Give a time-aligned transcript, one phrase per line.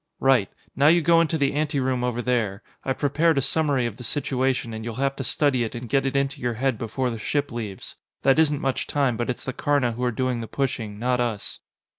[0.19, 0.49] "Right.
[0.75, 2.63] Now, you go into the anteroom over there.
[2.83, 6.07] I've prepared a summary of the situation, and you'll have to study it and get
[6.07, 7.97] it into your head before the ship leaves.
[8.23, 11.59] That isn't much time, but it's the Karna who are doing the pushing, not us."